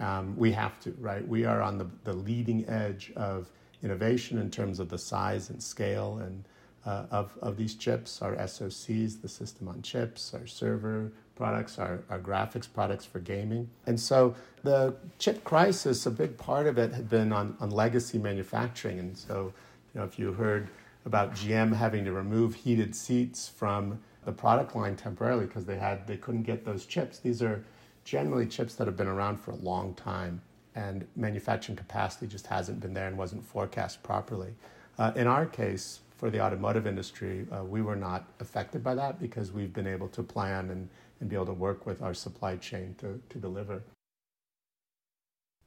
Um, 0.00 0.36
we 0.36 0.52
have 0.52 0.80
to, 0.80 0.92
right? 0.98 1.26
We 1.26 1.44
are 1.44 1.60
on 1.60 1.76
the, 1.76 1.86
the 2.04 2.12
leading 2.12 2.68
edge 2.68 3.12
of 3.14 3.50
innovation 3.82 4.38
in 4.38 4.50
terms 4.50 4.78
of 4.80 4.88
the 4.88 4.98
size 4.98 5.50
and 5.50 5.62
scale 5.62 6.18
and 6.18 6.44
uh, 6.84 7.06
of, 7.10 7.36
of 7.42 7.56
these 7.56 7.74
chips, 7.74 8.22
our 8.22 8.34
SoCs, 8.36 9.20
the 9.20 9.28
system 9.28 9.68
on 9.68 9.82
chips, 9.82 10.34
our 10.34 10.46
server 10.46 11.12
products, 11.36 11.78
our, 11.78 12.00
our 12.10 12.18
graphics 12.18 12.72
products 12.72 13.04
for 13.04 13.20
gaming. 13.20 13.68
And 13.86 13.98
so 13.98 14.34
the 14.64 14.94
chip 15.18 15.44
crisis, 15.44 16.06
a 16.06 16.10
big 16.10 16.36
part 16.36 16.66
of 16.66 16.78
it 16.78 16.92
had 16.92 17.08
been 17.08 17.32
on, 17.32 17.56
on 17.60 17.70
legacy 17.70 18.18
manufacturing. 18.18 18.98
And 18.98 19.16
so, 19.16 19.52
you 19.94 20.00
know, 20.00 20.04
if 20.04 20.18
you 20.18 20.32
heard 20.32 20.68
about 21.04 21.34
GM 21.34 21.74
having 21.74 22.04
to 22.04 22.12
remove 22.12 22.54
heated 22.54 22.94
seats 22.94 23.48
from 23.48 23.98
the 24.24 24.32
product 24.32 24.76
line 24.76 24.96
temporarily 24.96 25.46
because 25.46 25.64
they 25.64 25.76
had 25.76 26.06
they 26.06 26.16
couldn't 26.16 26.44
get 26.44 26.64
those 26.64 26.86
chips. 26.86 27.18
These 27.18 27.42
are 27.42 27.64
generally 28.04 28.46
chips 28.46 28.74
that 28.76 28.86
have 28.86 28.96
been 28.96 29.08
around 29.08 29.38
for 29.40 29.50
a 29.50 29.56
long 29.56 29.94
time 29.94 30.40
and 30.74 31.06
manufacturing 31.16 31.76
capacity 31.76 32.26
just 32.26 32.46
hasn't 32.46 32.80
been 32.80 32.94
there 32.94 33.06
and 33.06 33.18
wasn't 33.18 33.44
forecast 33.44 34.02
properly. 34.02 34.54
Uh, 34.98 35.12
in 35.16 35.26
our 35.26 35.46
case, 35.46 36.00
for 36.16 36.30
the 36.30 36.40
automotive 36.40 36.86
industry, 36.86 37.46
uh, 37.50 37.64
we 37.64 37.82
were 37.82 37.96
not 37.96 38.26
affected 38.40 38.82
by 38.82 38.94
that 38.94 39.20
because 39.20 39.52
we've 39.52 39.72
been 39.72 39.86
able 39.86 40.08
to 40.08 40.22
plan 40.22 40.70
and, 40.70 40.88
and 41.20 41.28
be 41.28 41.34
able 41.34 41.46
to 41.46 41.52
work 41.52 41.84
with 41.84 42.00
our 42.00 42.14
supply 42.14 42.56
chain 42.56 42.94
to, 42.98 43.20
to 43.28 43.38
deliver. 43.38 43.82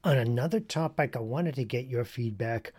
On 0.02 0.16
another 0.16 0.60
topic, 0.60 1.16
I 1.16 1.20
wanted 1.20 1.56
to 1.56 1.64
get 1.64 1.86
your 1.86 2.04
feedback 2.04 2.72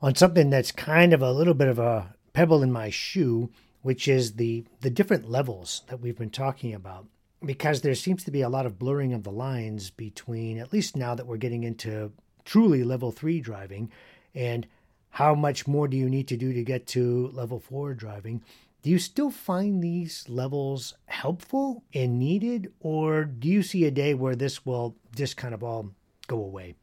on 0.00 0.14
something 0.14 0.50
that's 0.50 0.72
kind 0.72 1.12
of 1.12 1.22
a 1.22 1.32
little 1.32 1.54
bit 1.54 1.68
of 1.68 1.78
a 1.78 2.14
pebble 2.32 2.62
in 2.62 2.72
my 2.72 2.90
shoe, 2.90 3.50
which 3.82 4.08
is 4.08 4.34
the, 4.34 4.64
the 4.80 4.90
different 4.90 5.28
levels 5.28 5.82
that 5.88 6.00
we've 6.00 6.18
been 6.18 6.30
talking 6.30 6.72
about 6.72 7.06
because 7.44 7.80
there 7.80 7.94
seems 7.94 8.24
to 8.24 8.30
be 8.30 8.40
a 8.40 8.48
lot 8.48 8.66
of 8.66 8.78
blurring 8.78 9.12
of 9.12 9.22
the 9.22 9.30
lines 9.30 9.90
between, 9.90 10.58
at 10.58 10.72
least 10.72 10.96
now 10.96 11.14
that 11.14 11.26
we're 11.26 11.36
getting 11.36 11.64
into 11.64 12.12
truly 12.44 12.84
level 12.84 13.10
three 13.10 13.40
driving, 13.40 13.90
and 14.34 14.66
how 15.10 15.34
much 15.34 15.66
more 15.66 15.88
do 15.88 15.96
you 15.96 16.08
need 16.08 16.28
to 16.28 16.36
do 16.36 16.52
to 16.52 16.62
get 16.62 16.86
to 16.86 17.28
level 17.32 17.58
four 17.58 17.94
driving? 17.94 18.42
Do 18.82 18.90
you 18.90 18.98
still 18.98 19.30
find 19.30 19.82
these 19.82 20.28
levels 20.28 20.94
helpful 21.06 21.82
and 21.92 22.18
needed, 22.18 22.72
or 22.80 23.24
do 23.24 23.48
you 23.48 23.62
see 23.62 23.84
a 23.84 23.90
day 23.90 24.14
where 24.14 24.36
this 24.36 24.64
will 24.64 24.96
just 25.14 25.36
kind 25.36 25.54
of 25.54 25.64
all 25.64 25.90
go 26.28 26.36
away? 26.36 26.76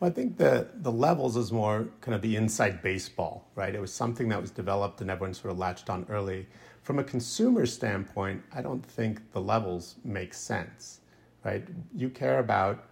Well, 0.00 0.10
I 0.10 0.14
think 0.14 0.38
the, 0.38 0.68
the 0.74 0.90
levels 0.90 1.36
is 1.36 1.52
more 1.52 1.88
kind 2.00 2.14
of 2.14 2.22
the 2.22 2.36
inside 2.36 2.82
baseball, 2.82 3.50
right? 3.54 3.74
It 3.74 3.80
was 3.80 3.92
something 3.92 4.30
that 4.30 4.40
was 4.40 4.50
developed 4.50 5.00
and 5.02 5.10
everyone 5.10 5.34
sort 5.34 5.52
of 5.52 5.58
latched 5.58 5.90
on 5.90 6.06
early. 6.08 6.46
From 6.82 6.98
a 6.98 7.04
consumer 7.04 7.66
standpoint, 7.66 8.42
I 8.52 8.62
don't 8.62 8.84
think 8.84 9.32
the 9.32 9.40
levels 9.40 9.96
make 10.04 10.34
sense, 10.34 11.00
right? 11.44 11.66
You 11.94 12.08
care 12.08 12.38
about 12.38 12.84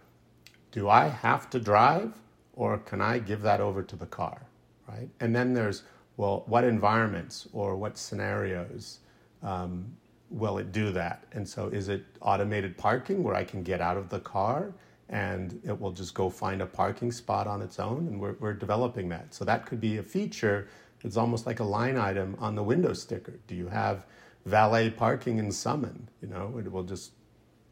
do 0.71 0.89
I 0.89 1.07
have 1.07 1.49
to 1.49 1.59
drive 1.59 2.13
or 2.53 2.77
can 2.79 3.01
I 3.01 3.19
give 3.19 3.41
that 3.41 3.61
over 3.61 3.81
to 3.81 3.95
the 3.95 4.05
car, 4.05 4.41
right? 4.87 5.09
And 5.19 5.35
then 5.35 5.53
there's, 5.53 5.83
well, 6.17 6.43
what 6.45 6.63
environments 6.63 7.47
or 7.53 7.75
what 7.75 7.97
scenarios 7.97 8.99
um, 9.41 9.95
will 10.29 10.59
it 10.59 10.71
do 10.71 10.91
that? 10.91 11.23
And 11.31 11.47
so 11.47 11.69
is 11.69 11.87
it 11.89 12.05
automated 12.21 12.77
parking 12.77 13.23
where 13.23 13.35
I 13.35 13.43
can 13.43 13.63
get 13.63 13.81
out 13.81 13.97
of 13.97 14.09
the 14.09 14.19
car 14.19 14.73
and 15.09 15.59
it 15.65 15.79
will 15.79 15.91
just 15.91 16.13
go 16.13 16.29
find 16.29 16.61
a 16.61 16.65
parking 16.67 17.11
spot 17.11 17.47
on 17.47 17.61
its 17.61 17.79
own? 17.79 18.07
And 18.07 18.19
we're, 18.19 18.35
we're 18.39 18.53
developing 18.53 19.09
that. 19.09 19.33
So 19.33 19.43
that 19.45 19.65
could 19.65 19.81
be 19.81 19.97
a 19.97 20.03
feature 20.03 20.67
it's 21.03 21.17
almost 21.17 21.45
like 21.45 21.59
a 21.59 21.63
line 21.63 21.97
item 21.97 22.35
on 22.39 22.55
the 22.55 22.63
window 22.63 22.93
sticker. 22.93 23.39
Do 23.47 23.55
you 23.55 23.67
have 23.67 24.05
valet 24.45 24.89
parking 24.89 25.37
in 25.37 25.51
Summon? 25.51 26.09
You 26.21 26.27
know, 26.29 26.57
it 26.57 26.71
will 26.71 26.83
just 26.83 27.13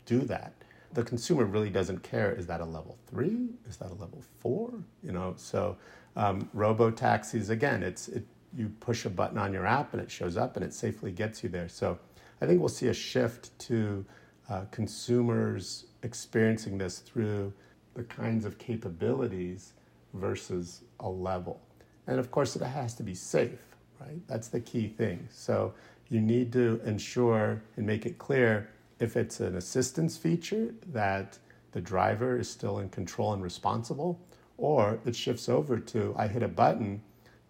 do 0.05 0.19
that. 0.21 0.53
the 0.93 1.03
consumer 1.03 1.45
really 1.45 1.69
doesn't 1.69 2.01
care. 2.03 2.31
Is 2.31 2.47
that 2.47 2.61
a 2.61 2.65
level 2.65 2.97
three? 3.07 3.49
Is 3.67 3.77
that 3.77 3.91
a 3.91 3.93
level 3.93 4.23
four? 4.39 4.73
You 5.03 5.11
know, 5.11 5.33
so 5.37 5.77
um, 6.15 6.49
robo 6.53 6.89
taxis 6.91 7.49
again. 7.49 7.83
It's 7.83 8.07
it, 8.07 8.25
you 8.55 8.69
push 8.79 9.05
a 9.05 9.09
button 9.09 9.37
on 9.37 9.53
your 9.53 9.65
app 9.65 9.93
and 9.93 10.01
it 10.01 10.09
shows 10.09 10.37
up 10.37 10.55
and 10.55 10.65
it 10.65 10.73
safely 10.73 11.11
gets 11.11 11.43
you 11.43 11.49
there. 11.49 11.69
So 11.69 11.99
I 12.41 12.45
think 12.45 12.59
we'll 12.59 12.69
see 12.69 12.87
a 12.87 12.93
shift 12.93 13.57
to 13.59 14.05
uh, 14.49 14.65
consumers 14.71 15.85
experiencing 16.03 16.77
this 16.77 16.99
through 16.99 17.53
the 17.93 18.03
kinds 18.03 18.45
of 18.45 18.57
capabilities 18.57 19.73
versus 20.13 20.83
a 21.01 21.09
level. 21.09 21.59
And 22.07 22.19
of 22.19 22.31
course, 22.31 22.55
it 22.55 22.63
has 22.63 22.93
to 22.95 23.03
be 23.03 23.13
safe, 23.13 23.59
right? 23.99 24.25
That's 24.27 24.47
the 24.47 24.61
key 24.61 24.87
thing. 24.87 25.27
So 25.31 25.73
you 26.09 26.21
need 26.21 26.53
to 26.53 26.79
ensure 26.85 27.61
and 27.75 27.85
make 27.85 28.05
it 28.05 28.17
clear 28.17 28.69
if 28.99 29.17
it's 29.17 29.39
an 29.39 29.57
assistance 29.57 30.17
feature 30.17 30.73
that 30.93 31.37
the 31.71 31.81
driver 31.81 32.39
is 32.39 32.49
still 32.49 32.79
in 32.79 32.89
control 32.89 33.33
and 33.33 33.43
responsible, 33.43 34.19
or 34.57 34.99
it 35.05 35.15
shifts 35.15 35.49
over 35.49 35.77
to 35.77 36.15
I 36.17 36.27
hit 36.27 36.41
a 36.43 36.47
button, 36.47 37.01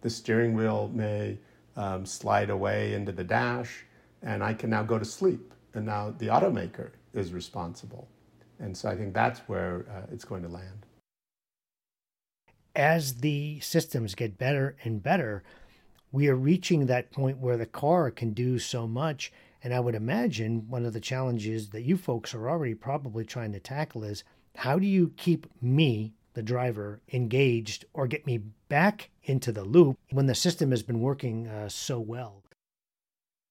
the 0.02 0.10
steering 0.10 0.54
wheel 0.54 0.90
may 0.92 1.38
um, 1.76 2.04
slide 2.04 2.50
away 2.50 2.94
into 2.94 3.12
the 3.12 3.24
dash, 3.24 3.84
and 4.22 4.42
I 4.42 4.52
can 4.52 4.70
now 4.70 4.82
go 4.82 4.98
to 4.98 5.04
sleep. 5.04 5.54
And 5.74 5.86
now 5.86 6.14
the 6.18 6.26
automaker 6.26 6.90
is 7.14 7.32
responsible. 7.32 8.08
And 8.58 8.76
so 8.76 8.88
I 8.88 8.96
think 8.96 9.14
that's 9.14 9.40
where 9.40 9.86
uh, 9.90 10.12
it's 10.12 10.24
going 10.24 10.42
to 10.42 10.48
land. 10.48 10.86
As 12.78 13.14
the 13.16 13.58
systems 13.58 14.14
get 14.14 14.38
better 14.38 14.76
and 14.84 15.02
better, 15.02 15.42
we 16.12 16.28
are 16.28 16.36
reaching 16.36 16.86
that 16.86 17.10
point 17.10 17.38
where 17.38 17.56
the 17.56 17.66
car 17.66 18.08
can 18.12 18.32
do 18.32 18.60
so 18.60 18.86
much. 18.86 19.32
And 19.64 19.74
I 19.74 19.80
would 19.80 19.96
imagine 19.96 20.68
one 20.68 20.86
of 20.86 20.92
the 20.92 21.00
challenges 21.00 21.70
that 21.70 21.82
you 21.82 21.96
folks 21.96 22.34
are 22.34 22.48
already 22.48 22.74
probably 22.74 23.24
trying 23.24 23.50
to 23.50 23.58
tackle 23.58 24.04
is 24.04 24.22
how 24.54 24.78
do 24.78 24.86
you 24.86 25.12
keep 25.16 25.48
me, 25.60 26.14
the 26.34 26.42
driver, 26.42 27.00
engaged 27.12 27.84
or 27.94 28.06
get 28.06 28.26
me 28.26 28.38
back 28.68 29.10
into 29.24 29.50
the 29.50 29.64
loop 29.64 29.98
when 30.12 30.26
the 30.26 30.34
system 30.36 30.70
has 30.70 30.84
been 30.84 31.00
working 31.00 31.48
uh, 31.48 31.68
so 31.68 31.98
well? 31.98 32.44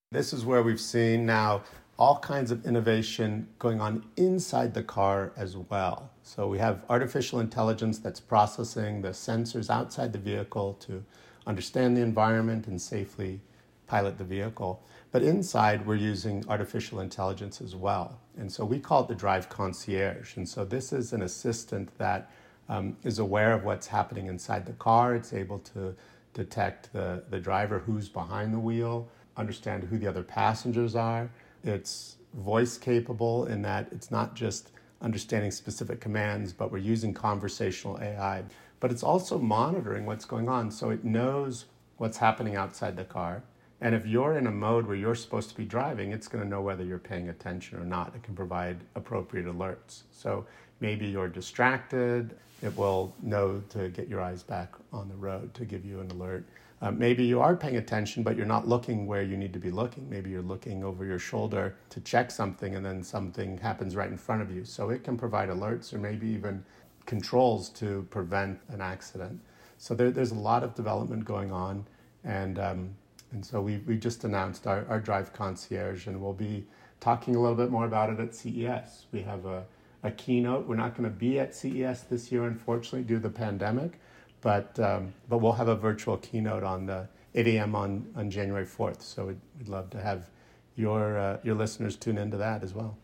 This 0.09 0.31
is 0.31 0.45
where 0.45 0.63
we've 0.63 0.79
seen 0.79 1.25
now 1.25 1.63
all 1.99 2.19
kinds 2.19 2.51
of 2.51 2.65
innovation 2.65 3.47
going 3.57 3.81
on 3.81 4.03
inside 4.17 4.73
the 4.73 4.83
car 4.83 5.31
as 5.35 5.57
well. 5.57 6.11
So 6.21 6.47
we 6.47 6.59
have 6.59 6.83
artificial 6.89 7.39
intelligence 7.39 7.97
that's 7.97 8.19
processing 8.19 9.01
the 9.01 9.09
sensors 9.09 9.69
outside 9.69 10.13
the 10.13 10.19
vehicle 10.19 10.73
to 10.81 11.03
understand 11.47 11.97
the 11.97 12.01
environment 12.01 12.67
and 12.67 12.79
safely 12.79 13.39
pilot 13.87 14.17
the 14.17 14.23
vehicle. 14.23 14.83
But 15.11 15.23
inside, 15.23 15.87
we're 15.87 15.95
using 15.95 16.43
artificial 16.47 16.99
intelligence 16.99 17.61
as 17.61 17.75
well. 17.75 18.19
And 18.37 18.51
so 18.51 18.63
we 18.63 18.79
call 18.79 19.03
it 19.03 19.07
the 19.07 19.15
drive 19.15 19.49
concierge. 19.49 20.37
And 20.37 20.47
so 20.47 20.65
this 20.65 20.93
is 20.93 21.13
an 21.13 21.23
assistant 21.23 21.97
that 21.97 22.29
um, 22.69 22.97
is 23.03 23.17
aware 23.17 23.53
of 23.53 23.63
what's 23.63 23.87
happening 23.87 24.27
inside 24.27 24.65
the 24.65 24.73
car. 24.73 25.15
It's 25.15 25.33
able 25.33 25.59
to 25.59 25.95
detect 26.33 26.93
the, 26.93 27.23
the 27.29 27.39
driver 27.39 27.79
who's 27.79 28.09
behind 28.09 28.53
the 28.53 28.59
wheel, 28.59 29.07
understand 29.37 29.85
who 29.85 29.97
the 29.97 30.05
other 30.05 30.21
passengers 30.21 30.95
are 30.95 31.29
it's 31.67 32.17
voice 32.33 32.77
capable 32.77 33.45
in 33.45 33.61
that 33.63 33.87
it's 33.91 34.11
not 34.11 34.35
just 34.35 34.71
understanding 35.01 35.51
specific 35.51 35.99
commands, 35.99 36.53
but 36.53 36.71
we're 36.71 36.77
using 36.77 37.13
conversational 37.13 37.99
AI. 37.99 38.43
But 38.79 38.91
it's 38.91 39.03
also 39.03 39.37
monitoring 39.37 40.05
what's 40.05 40.25
going 40.25 40.49
on. 40.49 40.71
So 40.71 40.89
it 40.89 41.03
knows 41.03 41.65
what's 41.97 42.17
happening 42.17 42.55
outside 42.55 42.95
the 42.95 43.03
car. 43.03 43.43
And 43.79 43.93
if 43.93 44.05
you're 44.07 44.37
in 44.37 44.47
a 44.47 44.51
mode 44.51 44.87
where 44.87 44.95
you're 44.95 45.15
supposed 45.15 45.49
to 45.49 45.55
be 45.55 45.65
driving, 45.65 46.11
it's 46.11 46.27
going 46.27 46.43
to 46.43 46.49
know 46.49 46.61
whether 46.61 46.83
you're 46.83 46.97
paying 46.97 47.29
attention 47.29 47.77
or 47.77 47.85
not. 47.85 48.15
It 48.15 48.23
can 48.23 48.35
provide 48.35 48.77
appropriate 48.95 49.45
alerts. 49.45 50.03
So 50.11 50.45
maybe 50.79 51.07
you're 51.07 51.27
distracted, 51.27 52.35
it 52.61 52.75
will 52.75 53.13
know 53.21 53.61
to 53.69 53.89
get 53.89 54.07
your 54.07 54.21
eyes 54.21 54.43
back 54.43 54.73
on 54.91 55.07
the 55.09 55.15
road 55.15 55.53
to 55.53 55.65
give 55.65 55.85
you 55.85 55.99
an 55.99 56.09
alert. 56.11 56.45
Uh, 56.81 56.91
maybe 56.91 57.23
you 57.23 57.41
are 57.41 57.55
paying 57.55 57.77
attention, 57.77 58.21
but 58.21 58.37
you're 58.37 58.45
not 58.45 58.67
looking 58.67 59.07
where 59.07 59.23
you 59.23 59.35
need 59.35 59.51
to 59.53 59.59
be 59.59 59.71
looking. 59.71 60.07
Maybe 60.09 60.29
you're 60.29 60.43
looking 60.43 60.83
over 60.83 61.05
your 61.05 61.17
shoulder 61.17 61.75
to 61.89 61.99
check 62.01 62.29
something, 62.29 62.75
and 62.75 62.85
then 62.85 63.03
something 63.03 63.57
happens 63.57 63.95
right 63.95 64.09
in 64.09 64.17
front 64.17 64.43
of 64.43 64.51
you. 64.51 64.63
So 64.63 64.89
it 64.89 65.03
can 65.03 65.17
provide 65.17 65.49
alerts 65.49 65.91
or 65.93 65.97
maybe 65.97 66.27
even 66.27 66.63
controls 67.07 67.69
to 67.69 68.05
prevent 68.11 68.59
an 68.69 68.81
accident. 68.81 69.39
So 69.79 69.95
there, 69.95 70.11
there's 70.11 70.31
a 70.31 70.35
lot 70.35 70.63
of 70.63 70.75
development 70.75 71.25
going 71.25 71.51
on, 71.51 71.85
and 72.23 72.59
um, 72.59 72.89
and 73.31 73.43
so 73.43 73.59
we 73.59 73.77
we 73.87 73.97
just 73.97 74.23
announced 74.23 74.67
our, 74.67 74.85
our 74.87 74.99
Drive 74.99 75.33
Concierge, 75.33 76.05
and 76.05 76.21
we'll 76.21 76.33
be 76.33 76.65
talking 76.99 77.35
a 77.35 77.41
little 77.41 77.55
bit 77.55 77.71
more 77.71 77.85
about 77.85 78.11
it 78.11 78.19
at 78.19 78.35
CES. 78.35 79.05
We 79.11 79.21
have 79.21 79.45
a, 79.45 79.65
a 80.03 80.11
keynote. 80.11 80.67
We're 80.67 80.75
not 80.75 80.95
going 80.95 81.09
to 81.09 81.15
be 81.15 81.39
at 81.39 81.55
CES 81.55 82.03
this 82.03 82.31
year, 82.31 82.45
unfortunately, 82.45 83.03
due 83.03 83.15
to 83.15 83.21
the 83.21 83.29
pandemic 83.29 83.99
but, 84.41 84.79
um, 84.79 85.13
but 85.29 85.39
we'll 85.39 85.53
have 85.53 85.67
a 85.67 85.75
virtual 85.75 86.17
keynote 86.17 86.63
on 86.63 86.85
the 86.85 87.07
8 87.35 87.47
a.m. 87.47 87.75
on, 87.75 88.05
on 88.15 88.29
January 88.29 88.65
4th. 88.65 89.01
So 89.01 89.25
we'd, 89.27 89.41
we'd 89.57 89.67
love 89.67 89.89
to 89.91 90.01
have 90.01 90.29
your, 90.75 91.17
uh, 91.17 91.37
your 91.43 91.55
listeners 91.55 91.95
tune 91.95 92.17
into 92.17 92.37
that 92.37 92.63
as 92.63 92.73
well. 92.73 92.97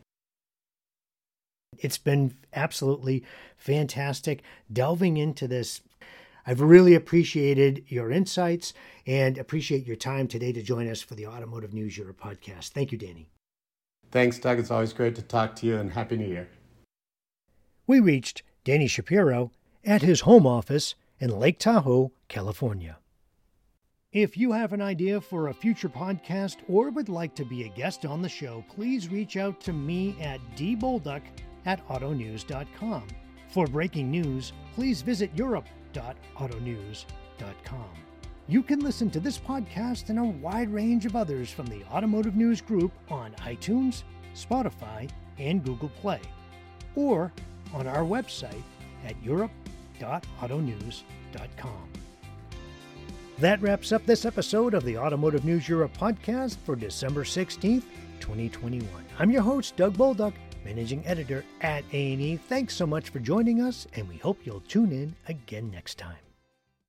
It's 1.80 1.98
been 1.98 2.36
absolutely 2.54 3.24
fantastic 3.58 4.44
delving 4.72 5.18
into 5.18 5.48
this. 5.48 5.82
I've 6.46 6.62
really 6.62 6.94
appreciated 6.94 7.84
your 7.88 8.12
insights 8.12 8.74
and 9.08 9.38
appreciate 9.38 9.88
your 9.88 9.96
time 9.96 10.28
today 10.28 10.52
to 10.52 10.62
join 10.62 10.90
us 10.90 11.02
for 11.02 11.16
the 11.16 11.26
Automotive 11.26 11.74
News 11.74 11.98
Europe 11.98 12.22
podcast. 12.22 12.70
Thank 12.70 12.92
you, 12.92 12.98
Danny. 12.98 13.30
Thanks, 14.12 14.38
Doug. 14.38 14.60
It's 14.60 14.70
always 14.70 14.94
great 14.94 15.16
to 15.16 15.22
talk 15.24 15.56
to 15.58 15.66
you 15.66 15.78
and 15.78 15.92
Happy 15.92 16.16
New 16.16 16.28
Year. 16.28 16.48
We 17.94 18.00
reached 18.00 18.42
Danny 18.64 18.88
Shapiro 18.88 19.52
at 19.86 20.02
his 20.02 20.22
home 20.22 20.48
office 20.48 20.96
in 21.20 21.30
Lake 21.30 21.60
Tahoe, 21.60 22.12
California. 22.28 22.98
If 24.12 24.36
you 24.36 24.54
have 24.54 24.74
an 24.74 24.82
idea 24.82 25.22
for 25.22 25.50
a 25.50 25.54
future 25.54 25.90
podcast 25.90 26.58
or 26.68 26.90
would 26.90 27.08
like 27.08 27.36
to 27.36 27.46
be 27.46 27.66
a 27.66 27.70
guest 27.70 28.04
on 28.04 28.24
the 28.24 28.30
show, 28.30 28.66
please 28.68 29.10
reach 29.10 29.38
out 29.38 29.62
to 29.62 29.74
me 29.74 30.16
at 30.20 30.42
dbolduc 30.56 31.22
at 31.68 31.88
autonews.com. 31.88 33.08
For 33.50 33.68
breaking 33.68 34.10
news, 34.10 34.54
please 34.74 35.04
visit 35.04 35.30
europe.autonews.com. 35.36 37.90
You 38.48 38.64
can 38.64 38.80
listen 38.80 39.12
to 39.12 39.20
this 39.20 39.38
podcast 39.38 40.10
and 40.10 40.18
a 40.18 40.24
wide 40.24 40.74
range 40.74 41.06
of 41.06 41.16
others 41.16 41.52
from 41.52 41.68
the 41.68 41.84
Automotive 41.92 42.36
News 42.36 42.60
Group 42.60 42.92
on 43.12 43.34
iTunes, 43.34 44.02
Spotify, 44.34 45.12
and 45.38 45.64
Google 45.64 45.90
Play, 45.90 46.22
or 46.96 47.32
on 47.74 47.88
our 47.88 48.04
website 48.04 48.64
at 49.06 49.16
europe.autonews.com 49.24 51.90
That 53.40 53.62
wraps 53.62 53.92
up 53.92 54.06
this 54.06 54.26
episode 54.26 54.74
of 54.74 54.84
the 54.84 54.98
Automotive 54.98 55.46
News 55.46 55.68
Europe 55.68 55.96
podcast 55.98 56.58
for 56.66 56.76
December 56.76 57.24
16th, 57.24 57.84
2021. 58.20 58.88
I'm 59.20 59.32
your 59.32 59.42
host, 59.42 59.76
Doug 59.76 59.96
Bolduc, 59.98 60.34
managing 60.64 61.06
editor 61.06 61.44
at 61.62 61.84
A&E. 61.92 62.38
Thanks 62.48 62.76
so 62.76 62.86
much 62.86 63.10
for 63.10 63.20
joining 63.20 63.62
us, 63.62 63.88
and 63.96 64.08
we 64.08 64.18
hope 64.18 64.40
you'll 64.46 64.62
tune 64.62 64.92
in 64.92 65.16
again 65.28 65.70
next 65.72 65.98
time. 65.98 66.16